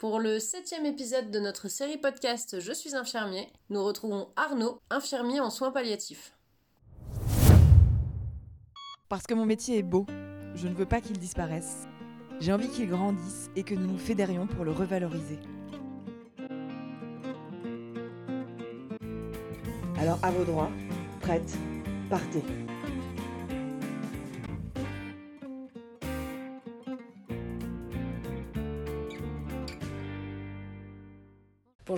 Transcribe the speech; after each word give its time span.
Pour 0.00 0.18
le 0.18 0.38
septième 0.38 0.86
épisode 0.86 1.30
de 1.30 1.38
notre 1.40 1.68
série 1.68 1.98
podcast 1.98 2.58
Je 2.58 2.72
suis 2.72 2.96
infirmier, 2.96 3.52
nous 3.68 3.84
retrouvons 3.84 4.28
Arnaud, 4.34 4.80
infirmier 4.88 5.40
en 5.40 5.50
soins 5.50 5.72
palliatifs. 5.72 6.32
Parce 9.10 9.26
que 9.26 9.34
mon 9.34 9.44
métier 9.44 9.76
est 9.76 9.82
beau, 9.82 10.06
je 10.54 10.68
ne 10.68 10.74
veux 10.74 10.86
pas 10.86 11.02
qu'il 11.02 11.18
disparaisse. 11.18 11.86
J'ai 12.40 12.50
envie 12.50 12.70
qu'il 12.70 12.88
grandisse 12.88 13.50
et 13.56 13.62
que 13.62 13.74
nous 13.74 13.88
nous 13.88 13.98
fédérions 13.98 14.46
pour 14.46 14.64
le 14.64 14.70
revaloriser. 14.70 15.38
Alors 19.98 20.18
à 20.22 20.30
vos 20.30 20.44
droits, 20.44 20.70
prête, 21.20 21.58
partez. 22.08 22.42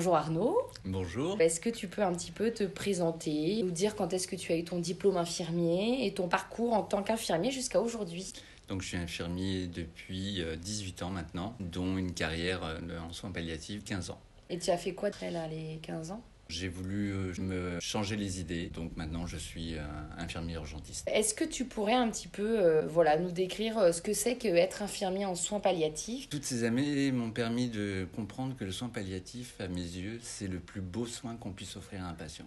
Bonjour 0.03 0.17
Arnaud. 0.17 0.59
Bonjour. 0.85 1.41
Est-ce 1.41 1.61
que 1.61 1.71
tu 1.71 1.87
peux 1.87 2.03
un 2.03 2.13
petit 2.13 2.33
peu 2.33 2.51
te 2.51 2.65
présenter, 2.65 3.63
nous 3.63 3.71
dire 3.71 3.95
quand 3.95 4.13
est-ce 4.13 4.27
que 4.27 4.35
tu 4.35 4.51
as 4.51 4.57
eu 4.57 4.65
ton 4.65 4.81
diplôme 4.81 5.17
infirmier 5.17 6.05
et 6.05 6.13
ton 6.13 6.27
parcours 6.27 6.73
en 6.73 6.83
tant 6.83 7.05
qu'infirmier 7.05 7.53
jusqu'à 7.53 7.81
aujourd'hui? 7.81 8.33
Donc 8.67 8.83
je 8.83 8.89
suis 8.89 8.97
infirmier 8.97 9.69
depuis 9.69 10.45
18 10.61 11.03
euh, 11.03 11.05
ans 11.05 11.11
maintenant, 11.11 11.55
dont 11.61 11.97
une 11.99 12.15
carrière 12.15 12.65
euh, 12.65 12.99
en 12.99 13.13
soins 13.13 13.31
palliatifs 13.31 13.85
15 13.85 14.11
ans. 14.11 14.19
Et 14.51 14.59
tu 14.59 14.71
as 14.71 14.77
fait 14.77 14.93
quoi 14.93 15.11
là 15.21 15.47
les 15.47 15.79
15 15.83 16.11
ans? 16.11 16.25
J'ai 16.53 16.69
voulu 16.69 17.13
euh, 17.13 17.33
me 17.41 17.81
changer 17.81 18.17
les 18.17 18.41
idées, 18.41 18.67
donc 18.67 18.97
maintenant 18.97 19.27
je 19.27 19.37
suis 19.37 19.75
euh, 19.75 19.83
infirmier 20.19 20.55
urgentiste. 20.55 21.09
Est-ce 21.11 21.35
que 21.35 21.45
tu 21.45 21.65
pourrais 21.65 21.95
un 21.95 22.09
petit 22.11 22.29
peu 22.29 22.61
euh, 22.61 22.87
voilà, 22.87 23.19
nous 23.19 23.31
décrire 23.31 23.93
ce 23.93 24.03
que 24.03 24.13
c'est 24.13 24.37
qu'être 24.37 24.83
infirmier 24.83 25.25
en 25.25 25.35
soins 25.35 25.61
palliatifs? 25.61 26.29
Toutes 26.29 26.45
ces 26.45 26.65
années 26.65 27.11
m'ont 27.11 27.31
permis 27.31 27.69
de 27.69 28.07
comprendre 28.15 28.55
que 28.57 28.65
le 28.65 28.73
soin 28.73 28.89
palliatif, 28.89 29.55
à 29.61 29.69
mes 29.69 29.81
yeux, 29.81 30.21
c'est 30.23 30.49
le 30.49 30.59
plus 30.59 30.83
beau 30.83 31.07
soin 31.07 31.37
qu'on 31.37 31.53
puisse 31.53 31.77
offrir 31.77 32.05
à 32.05 32.09
un 32.09 32.15
patient. 32.15 32.47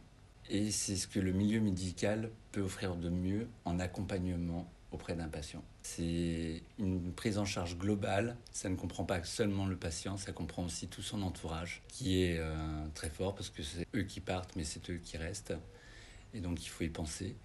Et 0.50 0.70
c'est 0.70 0.96
ce 0.96 1.08
que 1.08 1.20
le 1.20 1.32
milieu 1.32 1.60
médical 1.60 2.30
peut 2.52 2.62
offrir 2.62 2.96
de 2.96 3.10
mieux 3.10 3.48
en 3.66 3.80
accompagnement 3.80 4.70
auprès 4.96 5.14
d'un 5.14 5.28
patient. 5.28 5.64
C'est 5.84 6.64
une 6.80 7.14
prise 7.14 7.38
en 7.38 7.46
charge 7.46 7.78
globale, 7.78 8.38
ça 8.52 8.70
ne 8.70 8.76
comprend 8.76 9.04
pas 9.04 9.24
seulement 9.24 9.68
le 9.68 9.76
patient, 9.76 10.18
ça 10.18 10.32
comprend 10.32 10.66
aussi 10.66 10.88
tout 10.88 11.02
son 11.02 11.22
entourage, 11.22 11.84
qui 11.90 12.24
est 12.24 12.38
euh, 12.40 12.56
très 12.96 13.10
fort 13.10 13.36
parce 13.36 13.50
que 13.50 13.62
c'est 13.62 13.86
eux 13.96 14.04
qui 14.04 14.22
partent, 14.22 14.56
mais 14.56 14.64
c'est 14.64 14.90
eux 14.90 14.98
qui 14.98 15.18
restent. 15.18 15.54
Et 16.34 16.40
donc 16.40 16.66
il 16.66 16.70
faut 16.70 16.84
y 16.84 16.90
penser. 16.90 17.36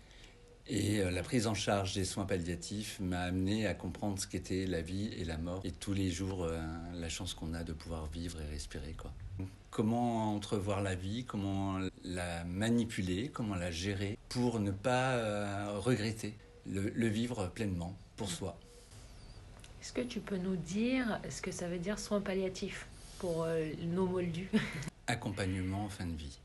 Et 0.67 1.01
euh, 1.01 1.11
la 1.11 1.23
prise 1.23 1.47
en 1.49 1.55
charge 1.55 1.95
des 1.95 2.05
soins 2.05 2.25
palliatifs 2.25 3.01
m'a 3.01 3.23
amené 3.23 3.67
à 3.67 3.75
comprendre 3.75 4.19
ce 4.21 4.27
qu'était 4.29 4.67
la 4.67 4.81
vie 4.81 5.11
et 5.19 5.25
la 5.25 5.37
mort, 5.37 5.61
et 5.65 5.73
tous 5.73 5.93
les 5.93 6.11
jours 6.11 6.45
euh, 6.45 6.61
la 6.95 7.09
chance 7.09 7.35
qu'on 7.35 7.53
a 7.53 7.65
de 7.65 7.73
pouvoir 7.73 8.07
vivre 8.07 8.41
et 8.41 8.47
respirer. 8.47 8.97
Comment 9.71 10.35
entrevoir 10.35 10.83
la 10.83 10.95
vie, 10.95 11.25
comment 11.25 11.81
la 12.05 12.45
manipuler, 12.45 13.29
comment 13.29 13.55
la 13.57 13.71
gérer 13.71 14.19
pour 14.29 14.61
ne 14.61 14.71
pas 14.71 15.79
regretter 15.79 16.35
le, 16.71 17.09
vivre 17.09 17.49
pleinement 17.49 17.97
pour 18.17 18.31
soi. 18.31 18.59
Est-ce 19.81 19.93
que 19.93 20.03
tu 20.03 20.21
peux 20.21 20.37
nous 20.37 20.57
dire 20.57 21.21
ce 21.29 21.41
que 21.41 21.51
ça 21.51 21.69
veut 21.69 21.79
dire 21.79 21.99
soins 21.99 22.21
palliatifs 22.21 22.87
pour 23.19 23.45
euh, 23.45 23.71
nos 23.83 24.07
moldus? 24.07 24.51
Accompagnement 25.07 25.85
en 25.85 25.89
fin 25.89 26.07
de 26.07 26.17
vie. 26.17 26.39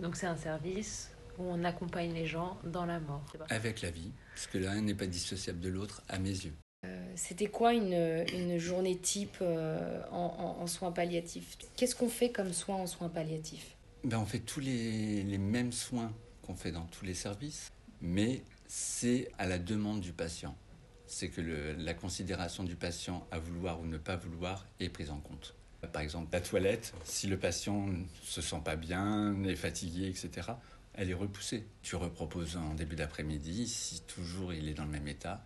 Donc 0.00 0.16
c'est 0.16 0.26
un 0.26 0.36
service 0.36 1.10
où 1.38 1.44
on 1.44 1.64
accompagne 1.64 2.12
les 2.12 2.26
gens 2.26 2.58
dans 2.64 2.86
la 2.86 3.00
mort. 3.00 3.24
Avec 3.50 3.82
la 3.82 3.90
vie, 3.90 4.10
parce 4.34 4.46
que 4.46 4.58
l'un 4.58 4.80
n'est 4.80 4.94
pas 4.94 5.06
dissociable 5.06 5.60
de 5.60 5.68
l'autre 5.68 6.02
à 6.08 6.18
mes 6.18 6.30
yeux. 6.30 6.54
Euh, 6.84 7.12
c'était 7.16 7.46
quoi 7.46 7.72
une, 7.72 8.24
une, 8.32 8.58
journée 8.58 8.96
type 8.96 9.38
euh, 9.40 10.02
en, 10.10 10.58
en, 10.60 10.66
soins 10.66 10.92
palliatifs? 10.92 11.56
Qu'est-ce 11.76 11.94
qu'on 11.96 12.08
fait 12.08 12.30
comme 12.30 12.52
soins 12.52 12.76
en 12.76 12.86
soins 12.86 13.08
palliatifs? 13.08 13.76
Ben, 14.04 14.18
On 14.18 14.26
fait 14.26 14.40
tous 14.40 14.60
les, 14.60 15.22
les 15.22 15.38
mêmes 15.38 15.72
soins 15.72 16.12
qu'on 16.42 16.54
fait 16.54 16.72
dans 16.72 16.84
tous 16.84 17.04
les 17.04 17.14
services, 17.14 17.72
mais 18.02 18.42
c'est 18.74 19.30
à 19.38 19.46
la 19.46 19.60
demande 19.60 20.00
du 20.00 20.12
patient. 20.12 20.56
C'est 21.06 21.28
que 21.28 21.40
la 21.40 21.94
considération 21.94 22.64
du 22.64 22.74
patient 22.74 23.24
à 23.30 23.38
vouloir 23.38 23.80
ou 23.80 23.86
ne 23.86 23.98
pas 23.98 24.16
vouloir 24.16 24.66
est 24.80 24.88
prise 24.88 25.10
en 25.10 25.18
compte. 25.18 25.54
Par 25.92 26.02
exemple, 26.02 26.30
la 26.32 26.40
toilette, 26.40 26.92
si 27.04 27.28
le 27.28 27.38
patient 27.38 27.86
ne 27.86 28.02
se 28.24 28.40
sent 28.40 28.60
pas 28.64 28.74
bien, 28.74 29.40
est 29.44 29.54
fatigué, 29.54 30.08
etc., 30.08 30.48
elle 30.94 31.08
est 31.08 31.14
repoussée. 31.14 31.64
Tu 31.82 31.94
reproposes 31.94 32.56
en 32.56 32.74
début 32.74 32.96
d'après-midi, 32.96 33.68
si 33.68 34.00
toujours 34.02 34.52
il 34.52 34.68
est 34.68 34.74
dans 34.74 34.86
le 34.86 34.90
même 34.90 35.06
état, 35.06 35.44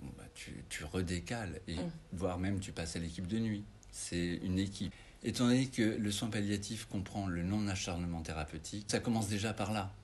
bah, 0.00 0.24
tu, 0.34 0.62
tu, 0.68 0.84
redécales, 0.84 1.60
et 1.68 1.76
mm. 1.76 1.90
voire 2.12 2.38
même 2.38 2.60
tu 2.60 2.72
passes 2.72 2.96
à 2.96 2.98
l'équipe 2.98 3.26
de 3.26 3.38
nuit. 3.38 3.64
C'est 3.92 4.40
une 4.42 4.58
équipe. 4.58 4.92
Étant 5.22 5.46
donné 5.46 5.68
que 5.68 5.82
le 5.82 6.10
soin 6.10 6.28
palliatif 6.28 6.84
comprend 6.84 7.28
le 7.28 7.42
non-acharnement 7.42 8.20
thérapeutique, 8.20 8.86
ça 8.90 9.00
commence 9.00 9.28
déjà 9.28 9.54
par 9.54 9.72
là. 9.72 9.94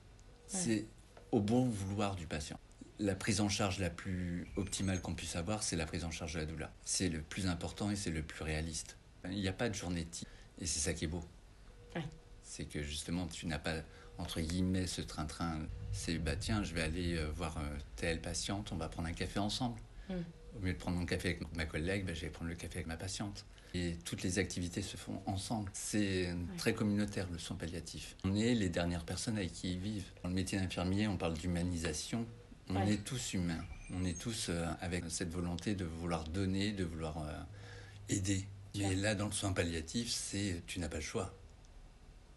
C'est 0.47 0.85
au 1.35 1.41
bon 1.41 1.65
vouloir 1.65 2.15
du 2.15 2.27
patient. 2.27 2.57
La 2.97 3.13
prise 3.13 3.41
en 3.41 3.49
charge 3.49 3.79
la 3.79 3.89
plus 3.89 4.47
optimale 4.55 5.01
qu'on 5.01 5.13
puisse 5.13 5.35
avoir, 5.35 5.63
c'est 5.63 5.75
la 5.75 5.85
prise 5.85 6.05
en 6.05 6.11
charge 6.11 6.35
de 6.35 6.39
la 6.39 6.45
douleur. 6.45 6.71
C'est 6.85 7.09
le 7.09 7.21
plus 7.21 7.47
important 7.47 7.91
et 7.91 7.97
c'est 7.97 8.09
le 8.09 8.21
plus 8.21 8.45
réaliste. 8.45 8.95
Il 9.25 9.41
n'y 9.41 9.49
a 9.49 9.53
pas 9.53 9.67
de 9.67 9.73
journée 9.73 10.05
type. 10.05 10.29
Et 10.61 10.65
c'est 10.65 10.79
ça 10.79 10.93
qui 10.93 11.03
est 11.03 11.09
beau. 11.09 11.23
C'est 12.41 12.65
que 12.65 12.81
justement, 12.81 13.27
tu 13.27 13.47
n'as 13.47 13.59
pas, 13.59 13.81
entre 14.17 14.39
guillemets, 14.39 14.87
ce 14.87 15.01
train-train. 15.01 15.59
C'est, 15.91 16.19
bah 16.19 16.37
tiens, 16.37 16.63
je 16.63 16.73
vais 16.73 16.83
aller 16.83 17.17
euh, 17.17 17.29
voir 17.35 17.57
euh, 17.57 17.77
telle 17.97 18.21
patiente, 18.21 18.71
on 18.71 18.77
va 18.77 18.87
prendre 18.87 19.09
un 19.09 19.13
café 19.13 19.39
ensemble. 19.39 19.81
Mm. 20.09 20.13
Au 20.55 20.65
lieu 20.65 20.71
de 20.71 20.77
prendre 20.77 20.97
mon 20.97 21.05
café 21.05 21.29
avec 21.29 21.55
ma 21.55 21.65
collègue, 21.65 22.05
bah, 22.05 22.13
je 22.13 22.21
vais 22.21 22.29
prendre 22.29 22.49
le 22.49 22.55
café 22.55 22.75
avec 22.75 22.87
ma 22.87 22.95
patiente. 22.95 23.45
Et 23.75 23.97
toutes 24.05 24.23
les 24.23 24.39
activités 24.39 24.81
se 24.81 24.95
font 24.95 25.21
ensemble. 25.25 25.69
C'est 25.73 26.33
très 26.57 26.73
communautaire, 26.73 27.27
le 27.29 27.37
soin 27.37 27.57
palliatif. 27.57 28.15
On 28.23 28.33
est 28.33 28.55
les 28.55 28.69
dernières 28.69 29.03
personnes 29.03 29.37
avec 29.37 29.51
qui 29.51 29.73
ils 29.73 29.79
vivent. 29.79 30.05
Dans 30.23 30.29
le 30.29 30.35
métier 30.35 30.57
d'infirmier, 30.57 31.07
on 31.09 31.17
parle 31.17 31.33
d'humanisation. 31.33 32.25
On 32.69 32.87
est 32.87 33.03
tous 33.03 33.33
humains. 33.33 33.65
On 33.93 34.05
est 34.05 34.17
tous 34.17 34.47
euh, 34.49 34.65
avec 34.79 35.03
cette 35.09 35.29
volonté 35.29 35.75
de 35.75 35.83
vouloir 35.83 36.23
donner, 36.23 36.71
de 36.71 36.85
vouloir 36.85 37.17
euh, 37.17 37.33
aider. 38.07 38.45
Mais 38.77 38.95
là, 38.95 39.13
dans 39.13 39.25
le 39.25 39.33
soin 39.33 39.51
palliatif, 39.51 40.09
c'est 40.09 40.63
tu 40.67 40.79
n'as 40.79 40.87
pas 40.87 40.97
le 40.97 41.01
choix. 41.01 41.33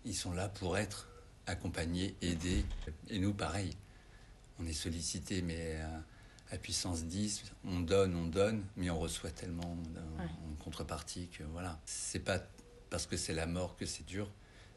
Ils 0.05 0.17
sont 0.17 0.33
là 0.33 0.49
pour 0.49 0.77
être 0.77 1.09
accompagnés, 1.47 2.17
aidés. 2.21 2.65
Et 3.11 3.21
nous, 3.21 3.33
pareil. 3.33 3.77
On 4.59 4.67
est 4.67 4.73
sollicité, 4.73 5.41
mais 5.41 5.77
euh, 5.77 5.99
à 6.51 6.57
puissance 6.57 7.05
10, 7.05 7.45
on 7.65 7.81
donne, 7.81 8.15
on 8.15 8.27
donne, 8.27 8.65
mais 8.77 8.91
on 8.91 8.99
reçoit 8.99 9.31
tellement 9.31 9.77
en, 10.19 10.57
contrepartie 10.65 11.29
que 11.29 11.45
voilà. 11.45 11.79
C'est 11.85 12.21
pas 12.21 12.41
parce 12.91 13.07
que 13.07 13.17
c'est 13.17 13.35
la 13.35 13.47
mort 13.47 13.77
que 13.77 13.87
c'est 13.87 14.05
dur, 14.05 14.31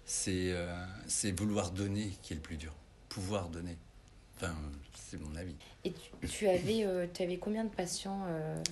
c'est 0.05 0.51
euh, 0.51 0.85
c'est 1.07 1.31
vouloir 1.31 1.71
donner 1.71 2.17
qui 2.21 2.33
est 2.33 2.35
le 2.35 2.41
plus 2.41 2.57
dur. 2.57 2.73
Pouvoir 3.09 3.49
donner. 3.49 3.77
Enfin, 4.35 4.55
c'est 4.93 5.19
mon 5.19 5.35
avis. 5.35 5.55
Et 5.83 5.93
tu, 6.27 6.47
avais, 6.47 6.83
euh, 6.85 7.05
tu 7.13 7.23
avais 7.23 7.37
combien 7.37 7.63
de 7.63 7.69
patients 7.69 8.25
euh, 8.27 8.63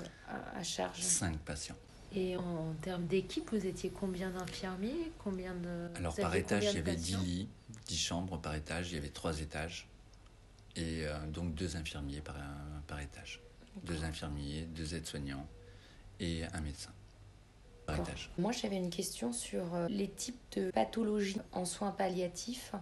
à, 0.56 0.64
charge? 0.64 1.02
Cinq 1.02 1.38
patients. 1.40 1.76
Et 2.16 2.36
en, 2.38 2.74
termes 2.82 3.06
d'équipe, 3.06 3.52
vous 3.52 3.66
étiez 3.66 3.92
combien 3.92 4.32
d'infirmiers? 4.32 5.12
Combien 5.20 5.54
de 5.54 5.90
Alors 5.96 6.16
par 6.16 6.34
étage, 6.36 6.64
il 6.64 6.76
y 6.76 6.80
avait 6.80 6.96
10 6.96 7.18
lits, 7.18 7.50
10 7.86 7.98
chambres 7.98 8.40
par 8.40 8.56
étage, 8.56 8.92
il 8.92 8.96
y 8.96 8.98
avait 8.98 9.10
trois 9.10 9.40
étages 9.40 9.88
et 10.80 11.06
euh, 11.06 11.18
donc 11.28 11.54
deux 11.56 11.76
infirmiers 11.76 12.22
par, 12.22 12.36
par 12.88 13.00
étage. 13.00 13.42
Deux 13.84 14.04
infirmiers, 14.04 14.64
deux 14.76 14.96
aides-soignants 14.96 15.48
et 16.20 16.44
un 16.54 16.62
médecin 16.62 16.92
par 17.86 18.00
étage. 18.00 18.32
Moi, 18.38 18.52
j'avais 18.52 18.78
une 18.78 18.90
question 18.90 19.32
sur 19.32 19.74
euh, 19.76 19.88
les 19.90 20.10
types 20.10 20.40
de 20.56 20.72
pathologies 20.72 21.42
en 21.52 21.66
soins 21.66 21.92
palliatifs. 21.92 22.74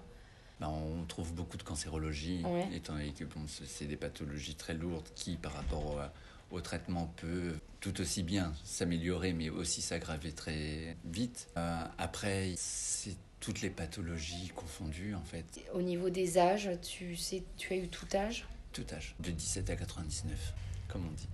Ben, 0.59 0.69
on 0.69 1.05
trouve 1.05 1.33
beaucoup 1.33 1.57
de 1.57 1.63
cancérologie, 1.63 2.43
étant 2.73 2.93
donné 2.93 3.11
que 3.11 3.25
bon, 3.25 3.41
c'est 3.47 3.85
des 3.85 3.95
pathologies 3.95 4.55
très 4.55 4.73
lourdes 4.73 5.07
qui, 5.13 5.35
par 5.35 5.53
rapport 5.53 5.85
au, 5.85 6.55
au 6.55 6.61
traitement, 6.61 7.13
peuvent 7.17 7.59
tout 7.79 8.01
aussi 8.01 8.23
bien 8.23 8.53
s'améliorer, 8.63 9.33
mais 9.33 9.49
aussi 9.49 9.81
s'aggraver 9.81 10.31
très 10.31 10.97
vite. 11.05 11.47
Euh, 11.57 11.83
après, 11.97 12.53
c'est 12.57 13.17
toutes 13.39 13.61
les 13.61 13.69
pathologies 13.69 14.51
confondues 14.55 15.15
en 15.15 15.23
fait. 15.23 15.45
Au 15.73 15.81
niveau 15.81 16.09
des 16.09 16.37
âges, 16.37 16.69
tu 16.81 17.15
sais, 17.15 17.43
tu 17.57 17.73
as 17.73 17.77
eu 17.77 17.87
tout 17.87 18.07
âge? 18.13 18.47
Tout 18.73 18.85
âge, 18.93 19.15
de 19.19 19.31
17 19.31 19.69
à 19.69 19.75
99, 19.75 20.53
comme 20.87 21.05
on 21.05 21.11
dit. 21.11 21.27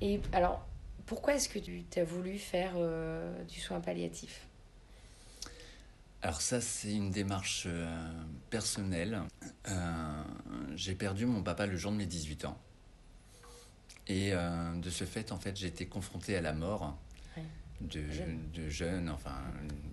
Et 0.00 0.20
alors, 0.32 0.66
pourquoi 1.06 1.34
est-ce 1.34 1.48
que 1.48 1.58
tu 1.58 1.84
as 1.96 2.04
voulu 2.04 2.38
faire 2.38 2.72
euh, 2.76 3.42
du 3.44 3.58
soin 3.58 3.80
palliatif? 3.80 4.46
Alors 6.20 6.40
ça, 6.40 6.60
c'est 6.60 6.92
une 6.92 7.10
démarche 7.10 7.64
euh, 7.66 8.12
personnelle. 8.50 9.22
Euh, 9.68 10.22
j'ai 10.74 10.94
perdu 10.94 11.26
mon 11.26 11.42
papa 11.42 11.66
le 11.66 11.76
jour 11.76 11.92
de 11.92 11.96
mes 11.96 12.06
18 12.06 12.44
ans. 12.44 12.58
Et 14.10 14.30
de 14.30 14.88
ce 14.88 15.04
fait, 15.04 15.32
en 15.32 15.38
fait, 15.38 15.54
j'ai 15.54 15.66
été 15.66 15.84
confronté 15.84 16.34
à 16.34 16.40
la 16.40 16.54
mort 16.54 16.96
de, 17.80 18.02
de 18.54 18.68
jeunes, 18.68 19.08
enfin, 19.08 19.36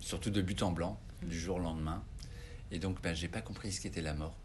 surtout 0.00 0.30
de 0.30 0.42
but 0.42 0.62
en 0.62 0.72
blanc, 0.72 0.98
du 1.22 1.38
jour 1.38 1.56
au 1.56 1.60
lendemain. 1.60 2.02
Et 2.70 2.78
donc, 2.78 3.00
ben, 3.02 3.14
j'ai 3.14 3.28
pas 3.28 3.40
compris 3.40 3.72
ce 3.72 3.80
qu'était 3.80 4.02
la 4.02 4.14
mort. 4.14 4.36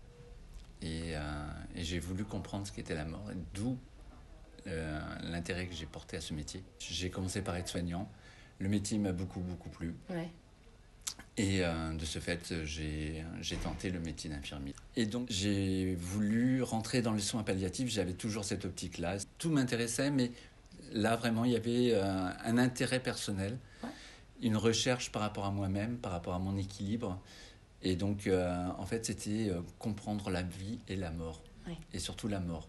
Et, 0.82 1.16
euh, 1.16 1.22
et 1.76 1.84
j'ai 1.84 2.00
voulu 2.00 2.24
comprendre 2.24 2.66
ce 2.66 2.72
qu'était 2.72 2.96
la 2.96 3.06
mort, 3.06 3.30
d'où 3.54 3.78
euh, 4.68 5.00
l'intérêt 5.24 5.68
que 5.68 5.74
j'ai 5.74 5.86
porté 5.86 6.18
à 6.18 6.22
ce 6.22 6.34
métier. 6.34 6.64
J'ai 6.80 7.10
commencé 7.10 7.42
par 7.42 7.56
être 7.56 7.68
soignant. 7.68 8.10
Le 8.60 8.70
métier 8.70 8.98
m'a 8.98 9.12
beaucoup, 9.12 9.40
beaucoup 9.40 9.70
plu. 9.70 9.96
Ouais. 10.10 10.30
Et 11.38 11.64
euh, 11.64 11.94
de 11.94 12.06
ce 12.06 12.20
fait, 12.20 12.54
j'ai 12.66 13.24
j'ai 13.42 13.56
tenté 13.56 13.90
le 13.90 14.00
métier 14.00 14.30
d'infirmier. 14.30 14.74
Et 14.96 15.06
donc, 15.06 15.28
j'ai 15.30 15.96
voulu 15.96 16.62
rentrer 16.62 17.02
dans 17.02 17.14
les 17.14 17.22
soins 17.22 17.44
palliatifs. 17.44 17.90
J'avais 17.90 18.14
toujours 18.14 18.44
cette 18.44 18.66
optique-là. 18.66 19.18
Tout 19.38 19.50
m'intéressait, 19.50 20.12
mais 20.12 20.32
là, 20.92 21.16
vraiment, 21.16 21.46
il 21.46 21.52
y 21.52 21.56
avait 21.56 21.92
euh, 21.94 22.30
un 22.44 22.58
intérêt 22.58 23.00
personnel, 23.00 23.58
Ouais. 23.84 23.90
une 24.42 24.58
recherche 24.58 25.12
par 25.12 25.22
rapport 25.22 25.46
à 25.46 25.52
moi-même, 25.52 25.98
par 25.98 26.12
rapport 26.12 26.34
à 26.34 26.40
mon 26.40 26.58
équilibre. 26.58 27.20
Et 27.84 27.96
donc, 27.96 28.28
euh, 28.28 28.68
en 28.78 28.86
fait, 28.86 29.06
c'était 29.06 29.50
euh, 29.50 29.62
comprendre 29.80 30.30
la 30.30 30.44
vie 30.44 30.80
et 30.88 30.96
la 30.96 31.12
mort. 31.12 31.42
Ouais. 31.68 31.78
Et 31.94 32.00
surtout 32.00 32.28
la 32.28 32.40
mort. 32.40 32.68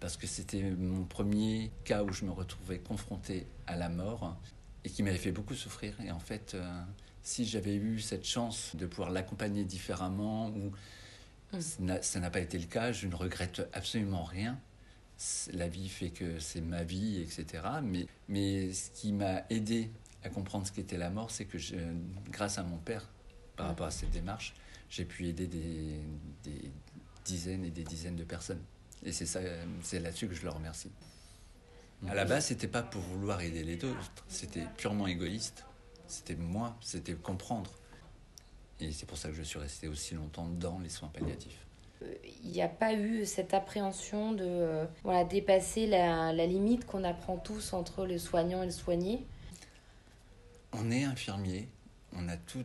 Parce 0.00 0.16
que 0.16 0.26
c'était 0.26 0.62
mon 0.62 1.04
premier 1.04 1.70
cas 1.84 2.02
où 2.02 2.12
je 2.12 2.24
me 2.24 2.32
retrouvais 2.32 2.78
confronté 2.78 3.46
à 3.66 3.76
la 3.76 3.88
mort 3.88 4.36
et 4.84 4.90
qui 4.90 5.02
m'avait 5.02 5.16
fait 5.18 5.30
beaucoup 5.32 5.54
souffrir. 5.54 5.94
Et 6.04 6.10
en 6.10 6.18
fait, 6.18 6.52
euh, 6.54 6.82
si 7.22 7.44
j'avais 7.46 7.76
eu 7.76 8.00
cette 8.00 8.24
chance 8.26 8.74
de 8.74 8.84
pouvoir 8.86 9.10
l'accompagner 9.10 9.64
différemment, 9.64 10.48
ou 10.48 10.72
Mm. 11.52 11.58
n'a- 11.84 12.02
ça 12.02 12.18
n'a 12.18 12.30
pas 12.30 12.40
été 12.40 12.58
le 12.58 12.64
cas, 12.66 12.92
je 12.92 13.06
ne 13.06 13.14
regrette 13.14 13.62
absolument 13.74 14.24
rien. 14.24 14.58
La 15.52 15.68
vie 15.68 15.88
fait 15.88 16.10
que 16.10 16.38
c'est 16.38 16.60
ma 16.60 16.82
vie, 16.82 17.20
etc. 17.20 17.62
Mais, 18.28 18.72
ce 18.72 18.90
qui 18.90 19.12
m'a 19.12 19.42
aidé 19.50 19.90
à 20.24 20.28
comprendre 20.28 20.66
ce 20.66 20.72
qu'était 20.72 20.98
la 20.98 21.10
mort, 21.10 21.30
c'est 21.30 21.44
que 21.44 21.58
grâce 22.30 22.58
à 22.58 22.62
mon 22.62 22.78
père, 22.78 23.08
par 23.56 23.66
rapport 23.66 23.86
à 23.86 23.90
cette 23.90 24.10
démarche, 24.10 24.54
j'ai 24.88 25.04
pu 25.04 25.26
aider 25.26 25.46
des, 25.46 26.00
dizaines 27.24 27.64
et 27.64 27.70
des 27.70 27.84
dizaines 27.84 28.16
de 28.16 28.24
personnes. 28.24 28.62
Et 29.04 29.12
c'est 29.12 30.00
là-dessus 30.00 30.28
que 30.28 30.34
je 30.34 30.42
le 30.42 30.50
remercie. 30.50 30.90
À 32.08 32.14
la 32.14 32.24
base, 32.24 32.46
c'était 32.46 32.68
pas 32.68 32.82
pour 32.82 33.02
vouloir 33.02 33.40
aider 33.40 33.62
les 33.62 33.76
autres, 33.84 34.24
c'était 34.28 34.66
purement 34.76 35.06
égoïste. 35.06 35.64
C'était 36.08 36.34
moi, 36.34 36.76
c'était 36.80 37.14
comprendre. 37.14 37.70
Et 38.80 38.92
c'est 38.92 39.06
pour 39.06 39.16
ça 39.16 39.28
que 39.28 39.34
je 39.34 39.42
suis 39.42 39.58
resté 39.58 39.88
aussi 39.88 40.14
longtemps 40.14 40.48
dans 40.48 40.78
les 40.80 40.88
soins 40.88 41.08
palliatifs. 41.08 41.64
Il 42.44 42.50
n'y 42.50 42.62
a 42.62 42.68
pas 42.68 42.94
eu 42.94 43.24
cette 43.26 43.54
appréhension 43.54 44.32
de 44.32 44.44
euh, 44.44 44.84
voilà, 45.04 45.24
dépasser 45.24 45.86
la, 45.86 46.32
la 46.32 46.46
limite 46.46 46.84
qu'on 46.86 47.04
apprend 47.04 47.36
tous 47.36 47.72
entre 47.72 48.04
le 48.06 48.18
soignant 48.18 48.62
et 48.62 48.66
le 48.66 48.72
soigné. 48.72 49.24
On 50.72 50.90
est 50.90 51.04
infirmier, 51.04 51.68
on 52.14 52.28
a 52.28 52.36
tout- 52.36 52.64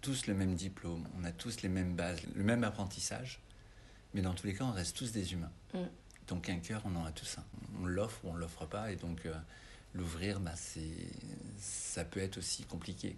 tous 0.00 0.26
le 0.26 0.34
même 0.34 0.54
diplôme, 0.54 1.06
on 1.18 1.24
a 1.24 1.32
tous 1.32 1.62
les 1.62 1.68
mêmes 1.68 1.94
bases, 1.94 2.20
le 2.34 2.44
même 2.44 2.64
apprentissage, 2.64 3.40
mais 4.12 4.20
dans 4.20 4.34
tous 4.34 4.46
les 4.46 4.54
cas, 4.54 4.64
on 4.64 4.72
reste 4.72 4.96
tous 4.96 5.12
des 5.12 5.32
humains. 5.32 5.52
Mm. 5.72 5.78
Donc 6.28 6.48
un 6.48 6.58
cœur, 6.58 6.82
on 6.84 6.94
en 6.96 7.04
a 7.04 7.12
tous 7.12 7.38
un. 7.38 7.44
On 7.82 7.86
l'offre 7.86 8.20
ou 8.24 8.30
on 8.30 8.34
l'offre 8.34 8.66
pas, 8.66 8.90
et 8.92 8.96
donc 8.96 9.24
euh, 9.26 9.34
l'ouvrir, 9.94 10.40
bah, 10.40 10.52
ça 11.58 12.04
peut 12.04 12.20
être 12.20 12.38
aussi 12.38 12.64
compliqué. 12.64 13.16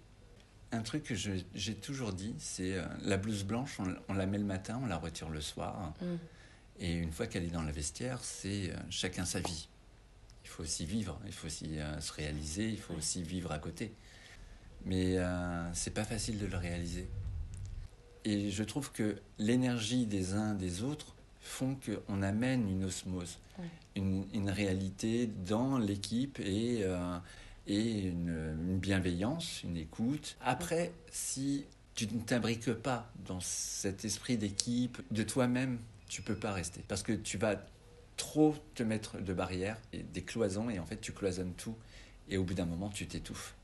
Un 0.73 0.81
truc 0.81 1.03
que 1.03 1.15
j'ai 1.15 1.75
toujours 1.75 2.11
dit, 2.11 2.35
c'est 2.39 2.73
euh, 2.73 2.85
la 3.03 3.15
blouse 3.17 3.43
blanche, 3.45 3.79
on, 3.79 3.95
on 4.09 4.13
la 4.13 4.25
met 4.25 4.37
le 4.37 4.43
matin, 4.43 4.79
on 4.83 4.85
la 4.85 4.97
retire 4.97 5.29
le 5.29 5.39
soir, 5.39 5.93
Mm. 6.01 6.05
et 6.79 6.93
une 6.93 7.11
fois 7.11 7.25
qu'elle 7.27 7.43
est 7.45 7.51
dans 7.51 7.61
la 7.63 7.71
vestiaire, 7.71 8.19
c'est 8.21 8.71
euh, 8.71 8.75
chacun 8.89 9.23
sa 9.23 9.39
vie. 9.39 9.69
Il 10.43 10.49
faut 10.49 10.63
aussi 10.63 10.85
vivre, 10.85 11.19
il 11.25 11.31
faut 11.31 11.47
aussi 11.47 11.79
euh, 11.79 11.99
se 12.01 12.11
réaliser, 12.13 12.69
il 12.69 12.79
faut 12.79 12.93
aussi 12.95 13.23
vivre 13.23 13.51
à 13.51 13.59
côté. 13.59 13.93
Mais 14.85 15.17
c'est 15.73 15.93
pas 15.93 16.05
facile 16.05 16.37
de 16.37 16.45
le 16.45 16.55
réaliser. 16.55 17.09
Et 18.23 18.51
je 18.51 18.63
trouve 18.63 18.91
que 18.93 19.17
l'énergie 19.37 20.05
des 20.05 20.33
uns 20.33 20.53
des 20.53 20.83
autres 20.83 21.15
font 21.41 21.75
qu'on 21.75 22.21
amène 22.21 22.69
une 22.69 22.85
osmose, 22.85 23.39
une, 23.95 24.25
une 24.33 24.49
réalité 24.49 25.27
dans 25.45 25.77
l'équipe 25.77 26.39
et, 26.39 26.85
et 27.67 28.07
une, 28.07 28.55
une 28.67 28.79
bienveillance, 28.79 29.63
une 29.63 29.77
écoute. 29.77 30.37
Après, 30.41 30.91
si 31.11 31.65
tu 31.95 32.07
ne 32.07 32.21
t'imbriques 32.21 32.73
pas 32.73 33.11
dans 33.25 33.39
cet 33.39 34.05
esprit 34.05 34.37
d'équipe, 34.37 35.01
de 35.11 35.23
toi-même, 35.23 35.79
tu 36.07 36.21
peux 36.21 36.35
pas 36.35 36.53
rester. 36.53 36.83
Parce 36.87 37.03
que 37.03 37.13
tu 37.13 37.37
vas 37.37 37.55
trop 38.15 38.55
te 38.75 38.83
mettre 38.83 39.19
de 39.19 39.33
barrières 39.33 39.77
et 39.93 40.03
des 40.03 40.23
cloisons 40.23 40.69
et 40.69 40.79
en 40.79 40.85
fait 40.85 40.99
tu 40.99 41.11
cloisonnes 41.11 41.53
tout 41.53 41.75
et 42.29 42.37
au 42.37 42.43
bout 42.43 42.55
d'un 42.55 42.65
moment 42.65 42.89
tu 42.89 43.07
t'étouffes. 43.07 43.55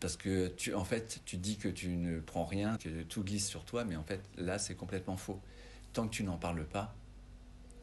Parce 0.00 0.16
que 0.16 0.48
tu, 0.48 0.74
en 0.74 0.84
fait, 0.84 1.20
tu 1.24 1.36
dis 1.36 1.56
que 1.56 1.68
tu 1.68 1.88
ne 1.88 2.20
prends 2.20 2.44
rien, 2.44 2.76
que 2.76 3.02
tout 3.02 3.24
glisse 3.24 3.48
sur 3.48 3.64
toi, 3.64 3.84
mais 3.84 3.96
en 3.96 4.04
fait, 4.04 4.20
là, 4.36 4.58
c'est 4.58 4.76
complètement 4.76 5.16
faux. 5.16 5.40
Tant 5.92 6.06
que 6.06 6.14
tu 6.14 6.22
n'en 6.22 6.36
parles 6.36 6.64
pas, 6.64 6.94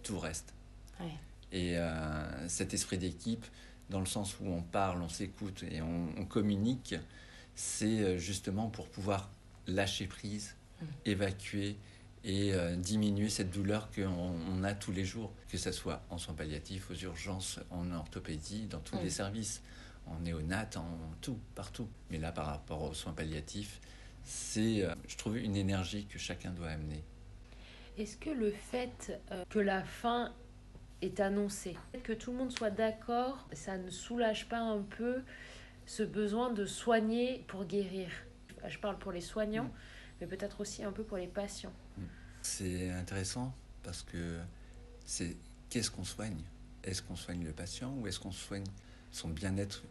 tout 0.02 0.18
reste. 0.18 0.54
Ouais. 1.02 1.12
Et 1.52 1.78
euh, 1.78 2.48
cet 2.48 2.74
esprit 2.74 2.98
d'équipe, 2.98 3.46
dans 3.90 4.00
le 4.00 4.06
sens 4.06 4.38
où 4.40 4.48
on 4.48 4.62
parle, 4.62 5.02
on 5.02 5.10
s'écoute 5.10 5.64
et 5.70 5.82
on, 5.82 6.08
on 6.18 6.26
communique, 6.26 6.96
c'est 7.56 8.00
euh, 8.02 8.18
justement 8.18 8.68
pour 8.70 8.88
pouvoir 8.90 9.30
lâcher 9.68 10.08
prise, 10.08 10.56
Mm. 10.82 10.86
évacuer 11.06 11.78
et 12.26 12.54
euh, 12.54 12.76
diminuer 12.76 13.30
cette 13.30 13.50
douleur 13.50 13.90
qu'on 13.92 14.10
on 14.52 14.64
a 14.66 14.74
tous 14.74 14.92
les 14.92 15.06
jours, 15.06 15.32
que 15.50 15.58
ce 15.58 15.72
soit 15.72 16.02
en 16.10 16.18
soins 16.18 16.34
palliatifs, 16.34 16.92
aux 16.92 16.96
urgences, 16.96 17.60
en 17.70 17.90
orthopédie, 17.94 18.66
dans 18.68 18.80
tous 18.82 18.98
Mm. 18.98 19.04
les 19.04 19.10
services, 19.10 19.62
en 20.06 20.20
néonat, 20.20 20.70
en 20.76 20.98
tout, 21.22 21.40
partout. 21.56 21.88
Mais 22.10 22.18
là, 22.18 22.32
par 22.34 22.48
rapport 22.48 22.82
aux 22.84 22.94
soins 22.94 23.14
palliatifs, 23.14 23.80
c'est, 24.26 24.84
euh, 24.84 24.94
je 25.08 25.16
trouve, 25.16 25.38
une 25.38 25.56
énergie 25.56 26.06
que 26.08 26.18
chacun 26.20 26.52
doit 26.52 26.70
amener. 26.72 27.02
Est-ce 27.98 28.18
que 28.18 28.32
le 28.32 28.52
fait 28.52 29.18
euh, 29.32 29.46
que 29.50 29.60
la 29.60 29.84
fin 29.86 30.34
est 31.02 31.20
annoncée, 31.20 31.78
que 32.04 32.14
tout 32.14 32.32
le 32.32 32.38
monde 32.38 32.52
soit 32.52 32.72
d'accord, 32.72 33.48
ça 33.54 33.78
ne 33.78 33.90
soulage 33.90 34.48
pas 34.50 34.60
un 34.60 34.82
peu 34.82 35.22
ce 35.86 36.04
besoin 36.04 36.52
de 36.52 36.66
soigner 36.66 37.44
pour 37.48 37.66
guérir. 37.66 38.10
Je 38.68 38.80
parle 38.80 38.98
pour 38.98 39.12
les 39.12 39.22
soignants, 39.22 39.66
Mm. 39.66 39.72
mais 40.22 40.28
peut-être 40.28 40.62
aussi 40.62 40.84
un 40.84 40.92
peu 40.92 41.04
pour 41.04 41.18
les 41.18 41.28
patients. 41.28 41.74
C'est 42.42 42.90
intéressant 42.92 43.54
parce 43.84 44.02
que 44.04 44.40
c'est 45.06 45.36
qu'est-ce 45.70 45.92
qu'on 45.92 46.04
soigne? 46.04 46.42
Est-ce 46.84 47.02
qu'on 47.02 47.16
soigne 47.16 47.44
le 47.44 47.52
patient 47.52 47.94
ou 47.98 48.08
est-ce 48.08 48.20
qu'on 48.20 48.32
soigne 48.32 48.64
son 49.12 49.30
bien-être, 49.30 49.84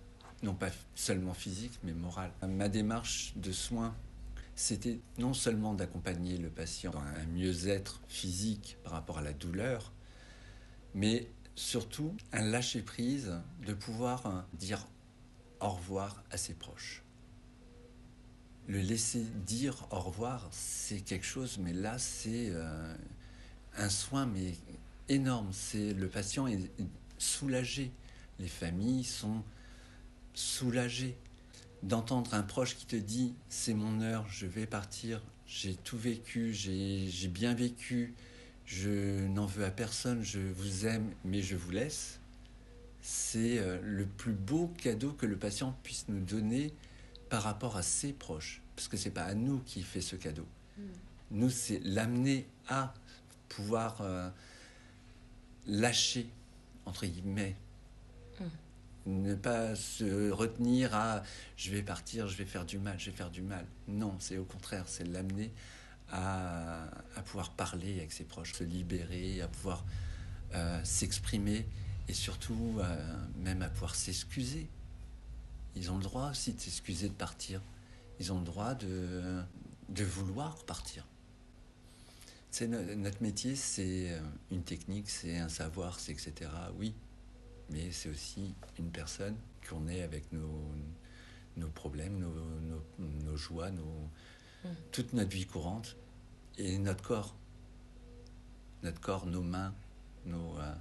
non 0.42 0.54
pas 0.54 0.70
seulement 0.94 1.34
physique, 1.34 1.78
mais 1.82 1.92
moral? 1.92 2.30
Ma 2.46 2.68
démarche 2.68 3.32
de 3.36 3.52
soins, 3.52 3.94
c'était 4.56 5.00
non 5.18 5.34
seulement 5.34 5.74
d'accompagner 5.74 6.38
le 6.38 6.48
patient 6.48 6.90
dans 6.92 7.00
un 7.00 7.26
mieux-être 7.32 8.00
physique 8.08 8.76
par 8.84 8.92
rapport 8.92 9.18
à 9.18 9.22
la 9.22 9.32
douleur, 9.32 9.92
mais 10.94 11.28
surtout 11.54 12.14
un 12.32 12.42
lâcher-prise 12.42 13.32
de 13.66 13.74
pouvoir 13.74 14.26
euh, 14.26 14.40
dire 14.54 14.86
au 15.60 15.70
revoir 15.70 16.22
à 16.30 16.36
ses 16.36 16.54
proches. 16.54 17.02
Le 18.66 18.80
laisser 18.80 19.24
dire 19.46 19.86
au 19.90 20.00
revoir, 20.00 20.48
c'est 20.50 21.00
quelque 21.00 21.26
chose, 21.26 21.58
mais 21.58 21.72
là, 21.72 21.98
c'est 21.98 22.48
euh, 22.50 22.94
un 23.76 23.88
soin, 23.90 24.26
mais 24.26 24.54
énorme. 25.08 25.48
C'est 25.52 25.92
le 25.92 26.08
patient 26.08 26.46
est 26.46 26.70
soulagé, 27.18 27.92
les 28.38 28.48
familles 28.48 29.04
sont 29.04 29.42
soulagées 30.32 31.16
d'entendre 31.82 32.32
un 32.34 32.42
proche 32.42 32.76
qui 32.76 32.86
te 32.86 32.96
dit 32.96 33.34
c'est 33.48 33.74
mon 33.74 34.00
heure, 34.00 34.26
je 34.28 34.46
vais 34.46 34.66
partir, 34.66 35.22
j'ai 35.46 35.74
tout 35.74 35.98
vécu, 35.98 36.54
j'ai 36.54 37.08
j'ai 37.10 37.28
bien 37.28 37.54
vécu, 37.54 38.14
je 38.64 39.26
n'en 39.26 39.46
veux 39.46 39.64
à 39.64 39.70
personne, 39.70 40.22
je 40.22 40.40
vous 40.40 40.86
aime, 40.86 41.12
mais 41.24 41.42
je 41.42 41.56
vous 41.56 41.70
laisse. 41.70 42.18
C'est 43.02 43.58
euh, 43.58 43.78
le 43.82 44.06
plus 44.06 44.32
beau 44.32 44.68
cadeau 44.78 45.12
que 45.12 45.26
le 45.26 45.36
patient 45.36 45.76
puisse 45.82 46.06
nous 46.08 46.20
donner 46.20 46.72
par 47.28 47.42
rapport 47.42 47.76
à 47.76 47.82
ses 47.82 48.12
proches, 48.12 48.62
parce 48.76 48.88
que 48.88 48.96
c'est 48.96 49.10
pas 49.10 49.24
à 49.24 49.34
nous 49.34 49.60
qui 49.60 49.82
fait 49.82 50.00
ce 50.00 50.16
cadeau. 50.16 50.46
Nous, 51.30 51.50
c'est 51.50 51.80
l'amener 51.84 52.46
à 52.68 52.94
pouvoir 53.48 54.00
euh, 54.00 54.30
lâcher 55.66 56.28
entre 56.86 57.06
guillemets, 57.06 57.56
ne 59.06 59.34
pas 59.34 59.74
se 59.74 60.30
retenir 60.30 60.94
à 60.94 61.22
je 61.56 61.70
vais 61.70 61.82
partir, 61.82 62.26
je 62.26 62.36
vais 62.36 62.46
faire 62.46 62.64
du 62.64 62.78
mal, 62.78 62.98
je 62.98 63.10
vais 63.10 63.16
faire 63.16 63.30
du 63.30 63.42
mal. 63.42 63.66
Non, 63.86 64.14
c'est 64.18 64.38
au 64.38 64.44
contraire, 64.44 64.84
c'est 64.86 65.04
l'amener 65.04 65.50
à, 66.10 66.88
pouvoir 67.24 67.50
parler 67.52 67.96
avec 67.98 68.12
ses 68.12 68.24
proches, 68.24 68.52
se 68.52 68.64
libérer, 68.64 69.40
à 69.40 69.48
pouvoir 69.48 69.84
euh, 70.54 70.80
s'exprimer 70.84 71.66
et 72.08 72.14
surtout 72.14 72.76
euh, 72.78 73.16
même 73.38 73.62
à 73.62 73.68
pouvoir 73.68 73.94
s'excuser. 73.94 74.68
Ils 75.76 75.90
ont 75.90 75.96
le 75.96 76.02
droit 76.04 76.30
aussi 76.30 76.52
de 76.52 76.60
s'excuser 76.60 77.08
de 77.08 77.14
partir. 77.14 77.60
Ils 78.20 78.32
ont 78.32 78.38
le 78.38 78.44
droit 78.44 78.74
de, 78.74 79.42
de 79.88 80.04
vouloir 80.04 80.56
partir. 80.64 81.04
C'est 82.50 82.68
no- 82.68 82.94
notre 82.94 83.20
métier, 83.22 83.56
c'est 83.56 84.12
euh, 84.12 84.20
une 84.52 84.62
technique, 84.62 85.10
c'est 85.10 85.38
un 85.38 85.48
savoir, 85.48 85.98
c'est 85.98 86.12
etc. 86.12 86.50
Oui, 86.78 86.94
mais 87.70 87.90
c'est 87.90 88.08
aussi 88.10 88.54
une 88.78 88.90
personne 88.90 89.34
qu'on 89.68 89.88
est 89.88 90.02
avec 90.02 90.30
nos, 90.32 90.62
nos 91.56 91.68
problèmes, 91.68 92.18
nos, 92.18 92.84
nos 92.98 93.36
joies, 93.36 93.70
nos, 93.72 94.08
Toute 94.92 95.12
notre 95.12 95.30
vie 95.30 95.46
courante 95.46 95.96
et 96.58 96.78
notre 96.78 97.02
corps. 97.02 97.34
Notre 98.82 99.00
corps, 99.00 99.26
nos 99.26 99.42
mains, 99.42 99.74
nos, 100.26 100.58
euh, 100.58 100.74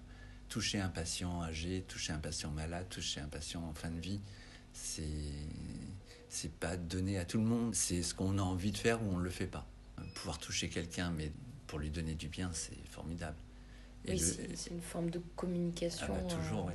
toucher 0.50 0.80
un 0.80 0.90
patient 0.90 1.42
âgé, 1.42 1.84
toucher 1.88 2.13
un 2.13 2.20
patient 2.20 2.52
malade, 2.52 2.88
toucher 2.90 3.22
un 3.22 3.28
patient 3.28 3.63
en 3.63 3.74
fin 3.74 3.90
de 3.90 4.00
vie, 4.00 4.20
c'est 4.74 5.04
c'est 6.30 6.52
pas 6.52 6.78
donné 6.78 7.20
à 7.20 7.25
tout 7.25 7.38
le 7.38 7.44
monde. 7.44 7.75
C'est 7.75 8.02
ce 8.02 8.16
qu'on 8.16 8.40
a 8.40 8.42
envie 8.42 8.72
de 8.72 8.78
faire 8.78 9.02
ou 9.04 9.06
on 9.06 9.18
ne 9.18 9.24
le 9.24 9.30
fait 9.30 9.48
pas. 9.48 9.68
Pouvoir 10.16 10.40
toucher 10.40 10.68
quelqu'un, 10.68 11.12
mais 11.12 11.32
pour 11.68 11.78
lui 11.78 11.92
donner 11.92 12.16
du 12.16 12.28
bien, 12.28 12.50
c'est 12.54 12.78
formidable. 12.88 13.38
Et 14.06 14.13
oui, 14.13 14.20
c'est 14.56 14.72
une 14.72 14.82
forme 14.82 15.10
de 15.12 15.22
communication. 15.36 16.08
Ah 16.10 16.22
bah, 16.22 16.36
toujours, 16.36 16.66
oui. 16.66 16.74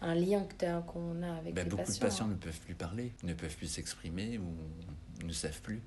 Un 0.00 0.14
lien 0.14 0.46
qu'on 0.86 1.22
a 1.22 1.32
avec 1.36 1.54
bah, 1.54 1.64
les 1.64 1.70
beaucoup 1.70 1.82
patients. 1.84 1.94
de 1.94 2.00
patients 2.00 2.28
ne 2.28 2.34
peuvent 2.34 2.60
plus 2.60 2.74
parler, 2.74 3.12
ne 3.24 3.34
peuvent 3.34 3.56
plus 3.56 3.66
s'exprimer 3.66 4.38
ou 4.38 4.54
ne 5.24 5.32
savent 5.32 5.60
plus. 5.62 5.82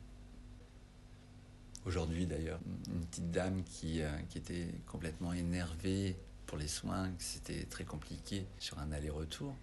Aujourd'hui 1.85 2.27
d'ailleurs, 2.27 2.59
une 2.87 3.05
petite 3.05 3.31
dame 3.31 3.63
qui, 3.63 4.01
euh, 4.01 4.09
qui 4.29 4.37
était 4.37 4.67
complètement 4.85 5.33
énervée 5.33 6.15
pour 6.45 6.57
les 6.57 6.67
soins, 6.67 7.09
que 7.09 7.23
c'était 7.23 7.63
très 7.63 7.85
compliqué 7.85 8.45
sur 8.59 8.77
un 8.77 8.91
aller-retour. 8.91 9.55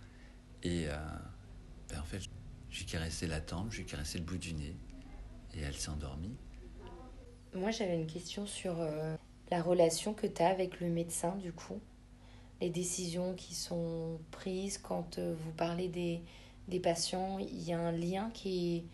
Et 0.65 0.89
euh, 0.89 0.97
ben, 1.89 2.01
en 2.01 2.05
fait, 2.05 2.23
j'ai 2.71 2.85
caressé 2.85 3.29
la 3.29 3.41
tempe, 3.41 3.71
j'ai 3.71 3.85
caressé 3.85 4.19
le 4.19 4.25
bout 4.25 4.39
du 4.39 4.53
nez 4.53 4.75
et 5.55 5.61
elle 5.61 5.75
s'est 5.75 5.91
endormie. 5.91 6.35
Moi, 7.55 7.71
j'avais 7.71 7.95
une 7.95 8.09
question 8.09 8.47
sur 8.47 8.81
euh, 8.81 9.17
la 9.51 9.63
relation 9.63 10.13
que 10.13 10.27
tu 10.27 10.43
as 10.43 10.49
avec 10.49 10.81
le 10.81 10.89
médecin, 10.89 11.37
du 11.37 11.53
coup. 11.53 11.81
Les 12.61 12.71
décisions 12.71 13.35
qui 13.35 13.55
sont 13.55 14.19
prises 14.33 14.79
quand 14.79 15.21
vous 15.21 15.53
parlez 15.53 15.87
des, 15.87 16.21
des 16.67 16.81
patients, 16.81 17.39
il 17.39 17.63
y 17.63 17.73
a 17.73 17.79
un 17.79 17.93
lien 17.93 18.31
qui 18.35 18.77
est 18.77 18.85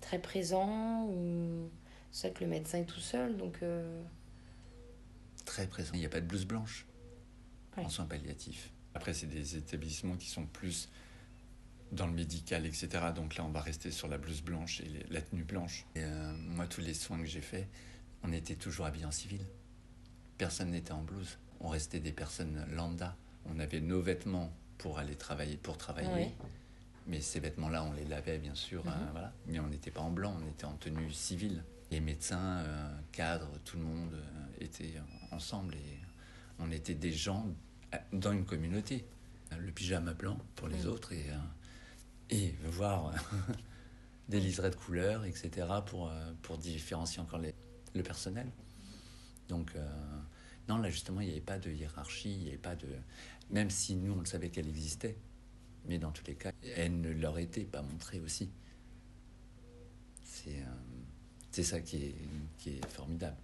très 0.00 0.18
présent 0.18 1.04
ou 1.04 1.68
c'est 2.12 2.34
que 2.34 2.44
le 2.44 2.50
médecin 2.50 2.78
est 2.78 2.84
tout 2.84 3.00
seul, 3.00 3.36
donc... 3.36 3.58
Euh... 3.62 4.02
Très 5.44 5.66
présent. 5.66 5.90
Il 5.94 6.00
n'y 6.00 6.06
a 6.06 6.10
pas 6.10 6.20
de 6.20 6.26
blouse 6.26 6.44
blanche 6.44 6.86
ouais. 7.76 7.84
en 7.84 7.88
soins 7.88 8.04
palliatifs. 8.04 8.70
Après, 8.94 9.14
c'est 9.14 9.26
des 9.26 9.56
établissements 9.56 10.16
qui 10.16 10.28
sont 10.28 10.46
plus 10.46 10.88
dans 11.90 12.06
le 12.06 12.12
médical, 12.12 12.66
etc. 12.66 12.88
Donc 13.14 13.36
là, 13.36 13.44
on 13.44 13.50
va 13.50 13.60
rester 13.60 13.90
sur 13.90 14.08
la 14.08 14.18
blouse 14.18 14.42
blanche 14.42 14.80
et 14.80 14.88
les, 14.88 15.04
la 15.10 15.20
tenue 15.20 15.44
blanche. 15.44 15.86
Et 15.94 16.02
euh, 16.02 16.32
moi, 16.32 16.66
tous 16.66 16.80
les 16.80 16.94
soins 16.94 17.18
que 17.18 17.26
j'ai 17.26 17.40
faits, 17.40 17.68
on 18.22 18.32
était 18.32 18.56
toujours 18.56 18.86
habillés 18.86 19.06
en 19.06 19.10
civil. 19.10 19.44
Personne 20.38 20.70
n'était 20.70 20.92
en 20.92 21.02
blouse. 21.02 21.38
On 21.60 21.68
restait 21.68 22.00
des 22.00 22.12
personnes 22.12 22.66
lambda. 22.72 23.16
On 23.46 23.58
avait 23.58 23.80
nos 23.80 24.00
vêtements 24.00 24.52
pour 24.78 24.98
aller 24.98 25.16
travailler, 25.16 25.56
pour 25.56 25.76
travailler. 25.78 26.08
Ouais. 26.08 26.34
Mais 27.06 27.20
ces 27.20 27.40
vêtements-là, 27.40 27.84
on 27.84 27.92
les 27.92 28.04
lavait, 28.04 28.38
bien 28.38 28.54
sûr. 28.54 28.84
Mhm. 28.84 28.92
euh, 28.92 29.10
voilà. 29.12 29.32
Mais 29.46 29.60
on 29.60 29.66
n'était 29.66 29.90
pas 29.90 30.00
en 30.00 30.10
blanc, 30.10 30.36
on 30.42 30.48
était 30.50 30.66
en 30.66 30.74
tenue 30.74 31.10
civile. 31.12 31.64
Les 31.92 32.00
médecins, 32.00 32.58
euh, 32.58 32.90
cadres, 33.12 33.52
tout 33.64 33.76
le 33.76 33.84
monde 33.84 34.14
euh, 34.14 34.64
était 34.64 34.94
ensemble. 35.30 35.76
Et 35.76 36.00
on 36.58 36.72
était 36.72 36.94
des 36.94 37.12
gens 37.12 37.46
dans 38.12 38.32
une 38.32 38.44
communauté. 38.44 39.04
Le 39.56 39.70
pyjama 39.70 40.14
blanc 40.14 40.38
pour 40.56 40.66
les 40.66 40.86
autres 40.86 41.12
et, 41.12 41.26
euh, 41.30 41.36
et 42.30 42.54
voir 42.64 43.12
des 44.28 44.40
liserés 44.40 44.70
de 44.70 44.76
couleurs, 44.76 45.24
etc. 45.24 45.68
pour, 45.86 46.10
pour 46.40 46.58
différencier 46.58 47.20
encore 47.20 47.38
les, 47.38 47.54
le 47.94 48.02
personnel. 48.02 48.50
Donc, 49.48 49.72
euh, 49.76 49.86
non, 50.68 50.78
là 50.78 50.90
justement, 50.90 51.20
il 51.20 51.26
n'y 51.26 51.32
avait 51.32 51.40
pas 51.40 51.58
de 51.58 51.70
hiérarchie, 51.70 52.32
il 52.32 52.38
n'y 52.38 52.48
avait 52.48 52.58
pas 52.58 52.76
de. 52.76 52.88
Même 53.50 53.70
si 53.70 53.96
nous, 53.96 54.12
on 54.12 54.20
le 54.20 54.24
savait 54.24 54.48
qu'elle 54.50 54.68
existait, 54.68 55.16
mais 55.86 55.98
dans 55.98 56.10
tous 56.10 56.24
les 56.26 56.34
cas, 56.34 56.52
elle 56.76 57.00
ne 57.00 57.10
leur 57.10 57.38
était 57.38 57.64
pas 57.64 57.82
montrée 57.82 58.20
aussi. 58.20 58.50
C'est 60.24 60.56
euh, 60.56 60.74
c'est 61.52 61.62
ça 61.62 61.80
qui 61.80 61.96
est, 62.06 62.14
qui 62.58 62.70
est 62.70 62.86
formidable. 62.86 63.36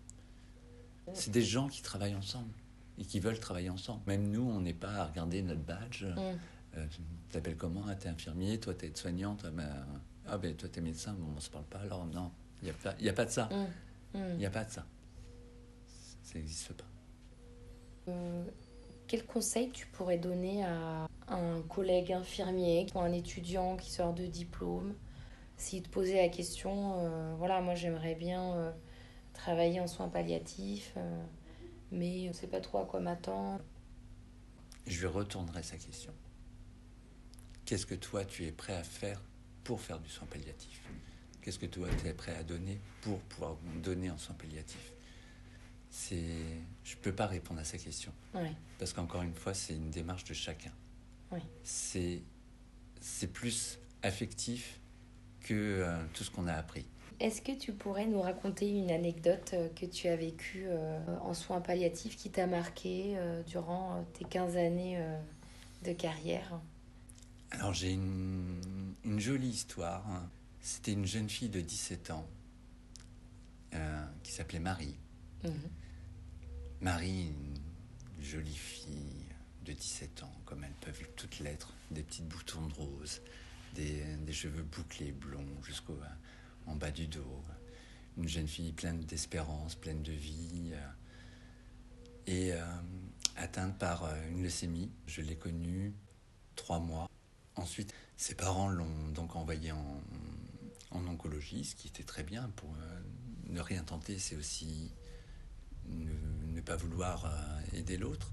C'est 1.15 1.31
des 1.31 1.43
gens 1.43 1.69
qui 1.69 1.81
travaillent 1.83 2.15
ensemble 2.17 2.51
et 2.99 3.05
qui 3.05 3.21
veulent 3.21 3.39
travailler 3.39 3.71
ensemble. 3.71 4.03
Même 4.07 4.29
nous, 4.31 4.43
on 4.43 4.61
n'est 4.61 4.75
pas 4.75 4.93
à 4.95 5.05
regarder 5.07 5.41
notre 5.43 5.61
badge. 5.63 6.05
Mm. 6.05 6.39
Euh, 6.77 6.87
t'appelles 7.31 7.57
comment? 7.57 7.85
Ah, 7.89 7.95
T'es 7.95 8.09
infirmier, 8.09 8.59
toi 8.61 8.75
t'es 8.75 8.91
soignante, 8.95 9.43
ah 9.47 9.51
ben, 9.51 9.87
ah 10.27 10.37
ben 10.37 10.55
toi 10.55 10.69
t'es 10.69 10.81
médecin, 10.83 11.15
bon 11.15 11.29
on 11.37 11.41
se 11.41 11.49
parle 11.49 11.65
pas 11.65 11.79
alors 11.79 12.05
non, 12.07 12.31
il 12.63 12.67
n'y 13.01 13.09
a, 13.09 13.13
a 13.13 13.15
pas 13.15 13.25
de 13.25 13.31
ça, 13.31 13.49
Mm. 13.51 13.67
il 14.15 14.21
Mm. 14.21 14.37
n'y 14.39 14.47
a 14.47 14.51
pas 14.51 14.65
de 14.65 14.71
ça. 14.71 14.85
Ça 16.23 16.39
n'existe 16.39 16.73
pas. 16.75 16.85
Euh, 18.09 18.45
quel 19.07 19.25
conseil 19.25 19.71
tu 19.71 19.87
pourrais 19.87 20.19
donner 20.19 20.63
à 20.65 21.09
un 21.29 21.63
collègue 21.63 22.13
infirmier 22.13 22.87
ou 22.95 23.01
un 23.01 23.13
étudiant 23.13 23.77
qui 23.77 23.91
sort 23.91 24.13
de 24.13 24.27
diplôme? 24.27 24.95
S'il 25.59 25.83
te 25.83 25.89
posait 25.89 26.23
la 26.23 26.29
question 26.29 27.01
euh, 27.01 27.35
voilà 27.37 27.61
moi 27.61 27.75
j'aimerais 27.75 28.15
bien 28.15 28.55
euh, 28.55 28.73
travailler 29.35 29.81
en 29.81 29.89
soins 29.89 30.09
palliatifs 30.09 30.95
euh, 30.97 31.23
mais 31.91 32.23
je 32.23 32.29
ne 32.29 32.33
sais 32.33 32.47
pas 32.47 32.61
trop 32.61 32.79
à 32.79 32.87
quoi 32.87 33.01
m'attendre 33.01 33.63
Je 34.87 35.01
lui 35.01 35.07
retournerai 35.07 35.63
sa 35.63 35.77
question. 35.77 36.13
Qu'est-ce 37.65 37.87
que 37.87 37.95
toi 37.95 38.25
tu 38.25 38.47
es 38.47 38.53
prêt 38.53 38.77
à 38.77 38.85
faire 38.85 39.23
pour 39.65 39.81
faire 39.81 39.99
du 39.99 40.09
soin 40.09 40.27
palliatif? 40.27 40.83
Qu'est-ce 41.43 41.59
que 41.59 41.67
toi 41.67 41.89
tu 42.01 42.07
es 42.07 42.15
prêt 42.15 42.35
à 42.37 42.43
donner 42.43 42.79
pour 43.01 43.19
pouvoir 43.21 43.57
donner 43.83 44.11
en 44.11 44.19
soins 44.19 44.35
palliatifs 44.35 44.93
C'est, 45.91 46.23
je 46.85 46.97
peux 46.97 47.15
pas 47.15 47.27
répondre 47.27 47.61
à 47.61 47.65
sa 47.65 47.79
question 47.79 48.13
parce 48.79 48.93
qu'encore 48.93 49.23
une 49.23 49.35
fois 49.35 49.55
c'est 49.55 49.75
une 49.75 49.91
démarche 49.91 50.25
de 50.25 50.35
chacun. 50.35 50.73
Oui. 51.33 51.41
C'est, 51.65 52.23
c'est 53.01 53.33
plus 53.33 53.79
affectif 54.03 54.79
que 55.49 55.55
euh, 55.55 55.97
tout 56.13 56.25
ce 56.25 56.31
qu'on 56.31 56.47
a 56.47 56.55
appris. 56.55 56.87
Est-ce 57.21 57.43
que 57.43 57.53
tu 57.53 57.73
pourrais 57.73 58.07
nous 58.07 58.21
raconter 58.21 58.69
une 58.69 58.93
anecdote 58.93 59.51
euh, 59.55 59.69
que 59.75 59.87
tu 59.87 60.07
as 60.07 60.15
vécue 60.15 60.67
euh, 60.69 61.01
en 61.23 61.35
soins 61.35 61.61
palliatifs 61.61 62.17
qui 62.17 62.31
t'a 62.31 62.47
marqué 62.47 63.15
euh, 63.17 63.43
durant 63.43 64.05
tes 64.13 64.25
15 64.25 64.57
années 64.57 65.03
de 65.85 65.93
carrière? 65.93 66.61
Alors 67.51 67.73
j'ai 67.73 67.93
une, 67.93 68.95
une 69.05 69.19
jolie 69.19 69.49
histoire. 69.49 70.05
C'était 70.61 70.93
une 70.93 71.07
jeune 71.07 71.29
fille 71.29 71.49
de 71.49 71.61
17 71.61 72.11
ans 72.11 72.27
qui 74.23 74.33
s'appelait 74.33 74.59
Marie. 74.59 74.97
Mhm. 75.45 75.53
Marie, 76.81 77.33
une 78.19 78.25
jolie 78.25 78.55
fille 78.55 79.27
de 79.65 79.73
17 79.73 80.23
ans, 80.23 80.33
comme 80.45 80.65
elles 80.65 80.75
peuvent 80.81 81.03
toutes 81.17 81.41
l'être, 81.41 81.73
des 81.91 82.03
petites 82.03 82.27
boutons 82.27 82.67
de 82.67 82.75
rose, 82.75 83.21
des, 83.75 84.33
cheveux 84.33 84.63
bouclés 84.63 85.13
blonds 85.13 85.63
jusqu'au 85.63 85.99
en 86.67 86.77
bas 86.77 86.91
du 86.91 87.07
dos. 87.07 87.43
Une 88.17 88.29
jeune 88.29 88.49
fille 88.49 88.73
pleine 88.73 89.01
d'espérance, 89.01 89.75
pleine 89.75 90.03
de 90.03 90.13
vie. 90.13 90.73
euh, 90.73 90.89
et 92.27 92.53
euh, 92.53 92.61
atteinte 93.37 93.79
par 93.79 94.05
euh, 94.05 94.29
une 94.31 94.43
leucémie. 94.43 94.91
Je 95.07 95.23
l'ai 95.23 95.37
connue 95.37 95.95
trois 96.57 96.79
mois. 96.79 97.09
Ensuite, 97.57 97.95
ses 98.17 98.35
parents 98.35 98.69
l'ont 98.69 99.09
donc 99.15 99.37
envoyée 99.37 99.73
en, 99.73 100.03
en 100.91 101.07
oncologie, 101.07 101.65
ce 101.65 101.75
qui 101.75 101.89
était 101.89 102.03
très 102.03 102.23
bien. 102.23 102.51
Pour 102.57 102.75
ne 103.49 103.61
rien 103.61 103.83
tenter, 103.83 104.19
c'est 104.19 104.37
aussi 104.37 104.93
ne, 105.87 106.61
pas 106.61 106.77
vouloir 106.77 107.33
aider 107.73 107.97
l'autre. 107.97 108.33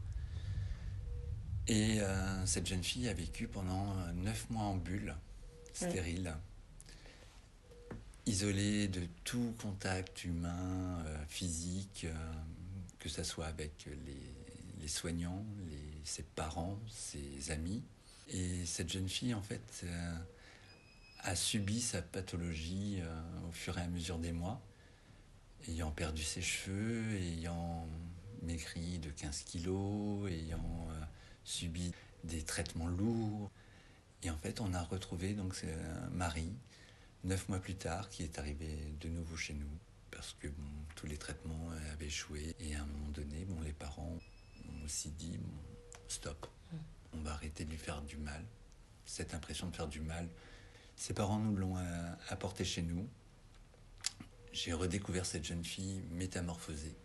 Et 1.68 2.00
cette 2.46 2.68
jeune 2.68 2.84
fille 2.84 3.08
a 3.08 3.13
vécu 3.13 3.48
pendant 3.48 3.96
neuf 4.13 4.50
mois 4.50 4.63
en 4.63 4.75
bulle, 4.75 5.15
stérile, 5.75 6.34
isolée 8.25 8.88
de 8.88 9.01
tout 9.24 9.53
contact 9.62 10.24
humain, 10.24 11.03
euh, 11.05 11.25
physique, 11.27 12.05
euh, 12.05 12.34
que 13.00 13.10
ce 13.10 13.24
soit 13.24 13.46
avec 13.46 13.86
les, 13.86 14.82
les 14.82 14.88
soignants, 14.88 15.46
ses 16.03 16.24
parents, 16.24 16.79
ses 16.89 17.51
amis. 17.51 17.84
Et 18.29 18.65
cette 18.65 18.91
jeune 18.91 19.10
fille, 19.10 19.34
en 19.34 19.41
fait, 19.41 19.82
euh, 19.84 20.17
a 21.20 21.36
subi 21.36 21.82
sa 21.82 22.01
pathologie 22.01 23.01
au 23.48 23.51
fur 23.51 23.77
et 23.77 23.82
à 23.82 23.88
mesure 23.88 24.20
des 24.20 24.32
mois, 24.32 24.62
ayant 25.67 25.91
perdu 25.91 26.24
ses 26.24 26.41
cheveux, 26.41 27.15
ayant 27.15 27.88
maigri 28.44 29.00
de 29.00 29.10
15 29.10 29.41
kilos, 29.44 30.29
ayant 30.29 30.88
subi 31.44 31.91
des 32.24 32.44
traitements 32.44 32.88
lourds. 32.88 33.50
Et 34.25 34.32
en 34.32 34.38
fait, 34.38 34.60
on 34.60 34.74
a 34.74 34.82
retrouvé 34.82 35.34
donc 35.34 35.55
euh, 35.63 36.10
Marie, 36.12 36.51
neuf 37.25 37.48
mois 37.48 37.60
plus 37.60 37.75
tard, 37.75 38.10
qui 38.10 38.24
est 38.24 38.39
arrivée 38.39 38.75
de 39.00 39.08
nouveau 39.08 39.38
chez 39.38 39.53
nous, 39.53 39.70
parce 40.10 40.36
que 40.39 40.48
bon, 40.48 40.63
tous 40.96 41.05
les 41.05 41.17
traitements 41.17 41.70
euh, 41.72 41.94
avaient 41.94 42.08
échoué. 42.08 42.55
Et 42.60 42.74
à 42.75 42.82
un 42.82 42.86
moment 42.88 43.10
donné, 43.10 43.46
bon, 43.46 43.62
les 43.62 43.72
parents 43.72 44.17
ont 44.67 44.84
aussi 44.84 45.12
dit 45.12 45.38
bon, 45.38 45.53
stop, 46.08 46.48
on 47.13 47.22
va 47.22 47.34
arrêter 47.34 47.65
de 47.65 47.70
lui 47.70 47.77
faire 47.77 48.01
du 48.01 48.17
mal. 48.17 48.44
Cette 49.05 49.36
impression 49.36 49.67
de 49.70 49.75
faire 49.75 49.88
du 49.88 50.01
mal, 50.01 50.27
ses 50.96 51.13
parents 51.13 51.38
nous 51.38 51.55
l'ont 51.55 51.77
euh, 51.77 52.13
apporté 52.29 52.65
chez 52.65 52.82
nous. 52.82 53.08
J'ai 54.53 54.74
redécouvert 54.74 55.27
cette 55.27 55.46
jeune 55.46 55.63
fille 55.63 56.01
métamorphosée. 56.10 56.96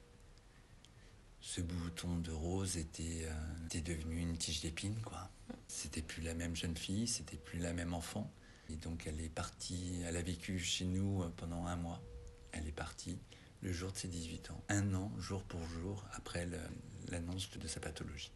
Ce 1.40 1.60
bouton 1.60 2.16
de 2.18 2.32
rose 2.32 2.76
était, 2.76 3.24
euh, 3.24 3.66
était 3.66 3.80
devenu 3.80 4.20
une 4.20 4.36
tige 4.36 4.60
d'épine, 4.60 5.00
quoi. 5.02 5.30
C'était 5.68 6.02
plus 6.02 6.22
la 6.22 6.34
même 6.34 6.54
jeune 6.54 6.76
fille, 6.76 7.06
c'était 7.06 7.36
plus 7.38 7.58
la 7.58 7.72
même 7.72 7.94
enfant. 7.94 8.30
Et 8.68 8.76
donc 8.76 9.06
elle 9.06 9.20
est 9.20 9.28
partie, 9.30 10.00
elle 10.06 10.16
a 10.16 10.22
vécu 10.22 10.58
chez 10.58 10.84
nous 10.84 11.22
euh, 11.22 11.32
pendant 11.36 11.66
un 11.66 11.76
mois. 11.76 12.00
Elle 12.52 12.66
est 12.68 12.72
partie 12.72 13.18
le 13.62 13.72
jour 13.72 13.90
de 13.92 13.96
ses 13.96 14.08
18 14.08 14.50
ans. 14.50 14.62
Un 14.68 14.94
an, 14.94 15.10
jour 15.18 15.42
pour 15.44 15.62
jour, 15.68 16.04
après 16.12 16.46
l'annonce 17.08 17.50
de 17.58 17.66
sa 17.66 17.80
pathologie. 17.80 18.30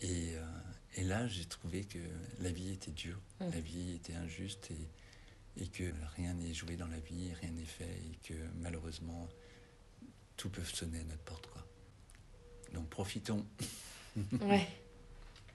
Et, 0.00 0.34
euh, 0.36 0.44
et 0.96 1.04
là, 1.04 1.26
j'ai 1.28 1.44
trouvé 1.44 1.84
que 1.84 1.98
la 2.40 2.50
vie 2.50 2.70
était 2.72 2.90
dure, 2.90 3.20
Mm. 3.40 3.50
la 3.50 3.60
vie 3.60 3.92
était 3.92 4.14
injuste 4.14 4.70
et, 4.70 5.62
et 5.62 5.68
que 5.68 5.92
rien 6.16 6.34
n'est 6.34 6.54
joué 6.54 6.76
dans 6.76 6.86
la 6.88 6.98
vie, 7.00 7.32
rien 7.40 7.50
n'est 7.50 7.64
fait 7.64 7.84
et 8.10 8.16
que 8.28 8.34
malheureusement 8.60 9.28
tout 10.42 10.48
peut 10.50 10.64
sonner 10.64 10.98
à 10.98 11.04
notre 11.04 11.22
porte. 11.22 11.46
Quoi. 11.46 11.64
Donc 12.74 12.88
profitons. 12.90 13.46
Ouais. 14.42 14.68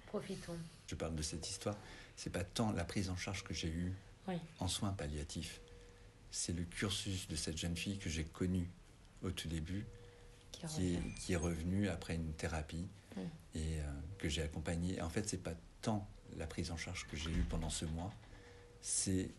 Profitons. 0.08 0.58
Je 0.88 0.96
parle 0.96 1.14
de 1.16 1.22
cette 1.22 1.48
histoire, 1.50 1.76
c'est 2.16 2.30
pas 2.32 2.44
tant 2.46 2.72
la 2.72 2.86
prise 2.86 3.10
en 3.10 3.18
charge 3.18 3.44
que 3.44 3.54
j'ai 3.54 3.68
eue 3.68 3.94
Oui. 4.30 4.36
en 4.60 4.68
soins 4.70 4.94
palliatifs, 4.94 5.60
c'est 6.32 6.54
le 6.54 6.64
cursus 6.64 7.28
de 7.28 7.36
cette 7.36 7.58
jeune 7.58 7.76
fille 7.76 8.00
que 8.00 8.10
j'ai 8.10 8.24
connue 8.24 8.68
au 9.24 9.30
tout 9.32 9.48
début, 9.50 9.86
Qui 10.54 10.62
qui 10.62 10.94
est, 10.94 10.98
revient. 10.98 11.14
qui 11.20 11.34
est 11.34 11.36
revenue 11.36 11.90
après 11.90 12.16
une 12.16 12.32
thérapie 12.34 12.88
et 13.54 13.80
euh, 13.82 13.84
que 14.20 14.30
j'ai 14.30 14.42
accompagnée. 14.42 15.00
En 15.02 15.10
fait, 15.10 15.28
c'est 15.30 15.44
pas 15.44 15.54
tant 15.82 16.08
la 16.38 16.48
prise 16.48 16.72
en 16.72 16.78
charge 16.78 17.06
que 17.08 17.18
j'ai 17.18 17.30
eue 17.30 17.44
pendant 17.50 17.70
ce 17.70 17.84
mois, 17.86 18.14
c'est 18.82 19.30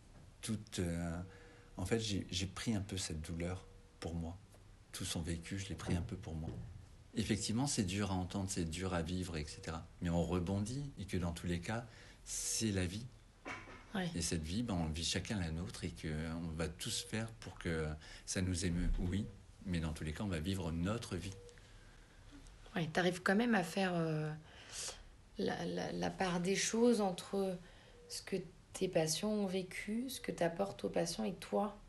toute. 0.43 0.78
euh, 0.81 1.21
en 1.78 1.87
fait, 1.87 1.99
j'ai 2.00 2.47
pris 2.47 2.75
un 2.75 2.83
peu 2.83 2.99
cette 2.99 3.23
douleur 3.23 3.64
pour 3.99 4.14
moi. 4.14 4.37
Tout 4.99 5.05
son 5.05 5.21
vécu, 5.23 5.61
je 5.61 5.69
l'ai 5.69 5.76
pris 5.76 5.95
un 5.95 6.02
peu 6.02 6.17
pour 6.17 6.35
moi. 6.35 6.50
Effectivement, 7.14 7.69
c'est 7.69 7.85
dur 7.85 8.11
à 8.11 8.14
entendre, 8.14 8.50
c'est 8.50 8.69
dur 8.69 8.95
à 8.95 9.00
vivre, 9.02 9.37
etc. 9.37 9.76
Mais 10.02 10.11
on 10.11 10.25
rebondit 10.25 10.90
et 10.99 11.05
que 11.05 11.17
dans 11.17 11.31
tous 11.31 11.47
les 11.47 11.61
cas, 11.61 11.87
c'est 12.25 12.73
la 12.73 12.85
vie. 12.85 13.07
Ouais. 13.95 14.11
Et 14.17 14.23
cette 14.23 14.43
vie, 14.43 14.64
ben, 14.64 14.75
on 14.75 14.87
vit 14.87 15.05
chacun 15.05 15.38
la 15.38 15.52
nôtre 15.52 15.85
et 15.85 15.90
qu'on 16.02 16.49
va 16.57 16.67
tous 16.69 17.00
faire 17.09 17.28
pour 17.38 17.57
que 17.61 17.87
ça 18.26 18.43
nous 18.43 18.67
émeut, 18.67 18.90
oui. 18.99 19.25
Mais 19.67 19.78
dans 19.78 19.93
tous 19.93 20.02
les 20.02 20.12
cas, 20.12 20.25
on 20.25 20.28
va 20.28 20.40
vivre 20.40 20.73
notre 20.73 21.14
vie. 21.14 21.33
Ouais, 22.75 22.88
t'arrives 22.93 23.23
quand 23.23 23.37
même 23.37 23.55
à 23.55 23.62
faire 23.62 23.93
euh, 23.95 24.33
la, 25.38 25.64
la- 25.64 25.93
la 25.93 26.11
part 26.11 26.40
des 26.40 26.57
choses 26.57 27.00
entre 27.00 27.57
ce 28.09 28.21
que 28.23 28.35
tes 28.73 28.88
patients 28.88 29.31
ont 29.31 29.47
vécu, 29.47 30.11
ce 30.11 30.21
que 30.21 30.33
tu 30.33 30.43
apportes 30.43 30.83
aux 30.83 30.90
patients 30.90 31.23
et 31.23 31.35
toi? 31.35 31.67
euh, 31.69 31.88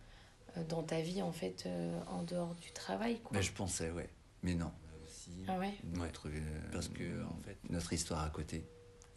dans 0.70 0.84
ta 0.84 1.02
vie 1.02 1.22
en 1.22 1.32
fait 1.32 1.64
euh, 1.66 2.00
en 2.08 2.24
dehors 2.24 2.56
du 2.56 2.72
travail. 2.72 3.20
Quoi. 3.22 3.32
Ben, 3.38 3.42
je 3.44 3.52
pensais, 3.52 3.92
ouais. 3.92 4.10
Mais 4.44 4.56
non. 4.56 4.72
Aussi, 5.06 5.32
Ah 5.48 5.58
ouais? 5.60 5.74
Notre, 5.96 6.30
euh, 6.30 6.40
parce 6.72 6.88
que 6.88 7.24
en 7.26 7.38
fait, 7.46 7.58
notre 7.70 7.94
histoire 7.94 8.24
à 8.24 8.30
côté 8.30 8.66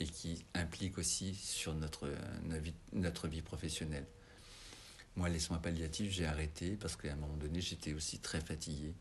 et 0.01 0.05
qui 0.07 0.45
implique 0.55 0.99
aussi 0.99 1.35
sur 1.35 1.75
notre, 1.75 2.07
euh, 2.09 2.17
notre, 2.45 2.63
vie, 2.63 2.75
notre 2.93 3.29
vie 3.29 3.43
professionnelle. 3.43 4.07
Moi, 5.15 5.29
les 5.29 5.39
soins 5.39 5.59
palliatifs, 5.59 6.11
j'ai 6.11 6.25
arrêté 6.27 6.77
parce 6.77 6.97
qu'à 6.97 7.13
un 7.13 7.17
moment 7.17 7.37
donné, 7.37 7.61
j'étais 7.61 7.93
aussi 7.93 8.19
très 8.19 8.41
fatigué. 8.41 8.95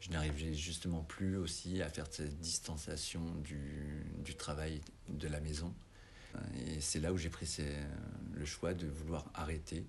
Je 0.00 0.10
n'arrivais 0.10 0.52
justement 0.52 1.02
plus 1.02 1.36
aussi 1.36 1.80
à 1.80 1.88
faire 1.88 2.06
cette 2.10 2.38
distanciation 2.40 3.22
du, 3.36 4.04
du 4.18 4.34
travail 4.34 4.80
de 5.08 5.28
la 5.28 5.40
maison. 5.40 5.72
Et 6.66 6.80
c'est 6.80 6.98
là 6.98 7.12
où 7.12 7.16
j'ai 7.16 7.30
pris 7.30 7.46
ces- 7.46 7.76
le 8.34 8.44
choix 8.44 8.74
de 8.74 8.88
vouloir 8.88 9.30
arrêter 9.34 9.86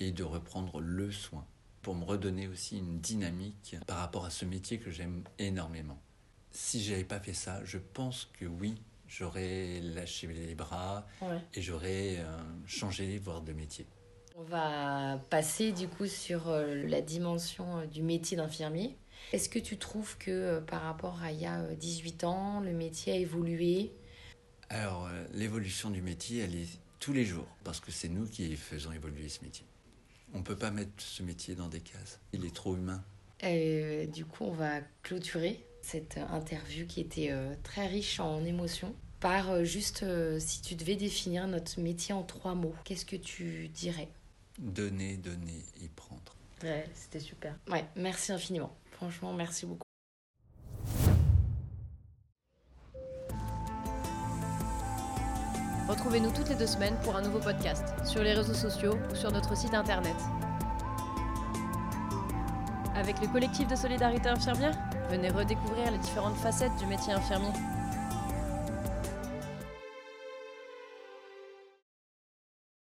et 0.00 0.12
de 0.12 0.22
reprendre 0.24 0.80
le 0.80 1.10
soin 1.12 1.46
pour 1.82 1.94
me 1.94 2.04
redonner 2.04 2.48
aussi 2.48 2.78
une 2.78 2.98
dynamique 3.00 3.76
par 3.86 3.98
rapport 3.98 4.24
à 4.24 4.30
ce 4.30 4.44
métier 4.44 4.78
que 4.78 4.90
j'aime 4.90 5.22
énormément. 5.38 6.00
Si 6.50 6.82
j'avais 6.82 7.04
pas 7.04 7.20
fait 7.20 7.34
ça, 7.34 7.60
je 7.64 7.78
pense 7.78 8.30
que 8.38 8.46
oui, 8.46 8.74
j'aurais 9.08 9.80
lâché 9.80 10.26
les 10.28 10.54
bras 10.54 11.06
Ouais. 11.20 11.38
et 11.54 11.60
j'aurais 11.62 12.16
euh, 12.18 12.38
changé, 12.66 13.18
voire 13.18 13.42
de 13.42 13.52
métier. 13.52 13.86
On 14.36 14.42
va 14.44 15.18
passer 15.30 15.72
du 15.72 15.86
coup 15.88 16.06
sur 16.06 16.48
euh, 16.48 16.74
la 16.86 17.00
dimension 17.00 17.78
euh, 17.78 17.86
du 17.86 18.02
métier 18.02 18.36
d'infirmier. 18.36 18.96
Est-ce 19.32 19.48
que 19.48 19.58
tu 19.58 19.76
trouves 19.78 20.16
que 20.18 20.30
euh, 20.30 20.60
par 20.60 20.82
rapport 20.82 21.22
à 21.22 21.32
il 21.32 21.40
y 21.40 21.46
a 21.46 21.60
euh, 21.60 21.74
18 21.74 22.24
ans, 22.24 22.60
le 22.60 22.72
métier 22.72 23.12
a 23.12 23.16
évolué? 23.16 23.92
Alors, 24.70 25.08
l'évolution 25.34 25.90
du 25.90 26.00
métier, 26.02 26.40
elle 26.42 26.54
est 26.56 26.68
tous 26.98 27.12
les 27.12 27.24
jours, 27.24 27.46
parce 27.64 27.80
que 27.80 27.92
c'est 27.92 28.08
nous 28.08 28.26
qui 28.26 28.56
faisons 28.56 28.92
évoluer 28.92 29.28
ce 29.28 29.44
métier. 29.44 29.66
On 30.34 30.38
ne 30.38 30.42
peut 30.42 30.56
pas 30.56 30.70
mettre 30.70 30.90
ce 30.98 31.22
métier 31.22 31.54
dans 31.54 31.68
des 31.68 31.80
cases. 31.80 32.18
Il 32.32 32.44
est 32.44 32.54
trop 32.54 32.74
humain. 32.74 33.02
Euh, 33.44 34.06
Du 34.06 34.24
coup, 34.24 34.44
on 34.44 34.52
va 34.52 34.80
clôturer 35.02 35.64
cette 35.80 36.16
euh, 36.18 36.26
interview 36.28 36.86
qui 36.86 37.00
était 37.00 37.28
euh, 37.30 37.54
très 37.62 37.86
riche 37.86 38.20
en 38.20 38.44
émotions 38.44 38.94
par 39.20 39.64
juste 39.64 40.04
si 40.38 40.60
tu 40.60 40.74
devais 40.74 40.96
définir 40.96 41.46
notre 41.46 41.80
métier 41.80 42.12
en 42.12 42.22
trois 42.24 42.54
mots, 42.54 42.74
qu'est-ce 42.84 43.06
que 43.06 43.16
tu 43.16 43.68
dirais? 43.68 44.08
Donner, 44.58 45.16
donner 45.16 45.64
et 45.82 45.88
prendre. 45.88 46.36
Ouais, 46.62 46.84
c'était 46.94 47.20
super. 47.20 47.56
Ouais, 47.70 47.86
merci 47.96 48.32
infiniment. 48.32 48.76
Franchement, 48.92 49.32
merci 49.32 49.64
beaucoup. 49.64 49.83
Retrouvez-nous 55.94 56.32
toutes 56.32 56.48
les 56.48 56.56
deux 56.56 56.66
semaines 56.66 56.96
pour 57.04 57.14
un 57.14 57.22
nouveau 57.22 57.38
podcast, 57.38 57.94
sur 58.04 58.20
les 58.20 58.32
réseaux 58.32 58.52
sociaux 58.52 58.98
ou 59.12 59.14
sur 59.14 59.30
notre 59.30 59.56
site 59.56 59.74
internet. 59.74 60.16
Avec 62.96 63.20
le 63.20 63.28
collectif 63.28 63.68
de 63.68 63.76
solidarité 63.76 64.28
infirmière, 64.28 64.76
venez 65.08 65.30
redécouvrir 65.30 65.92
les 65.92 65.98
différentes 65.98 66.36
facettes 66.36 66.74
du 66.80 66.86
métier 66.86 67.12
infirmier. 67.12 67.52